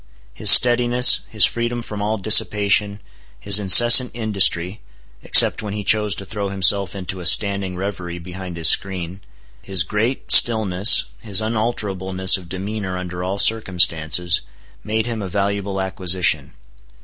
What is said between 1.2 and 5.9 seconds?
his freedom from all dissipation, his incessant industry (except when he